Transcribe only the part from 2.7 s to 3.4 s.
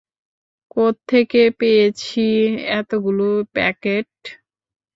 এতোগুলো